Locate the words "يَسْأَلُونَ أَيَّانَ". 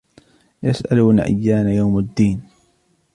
0.63-1.67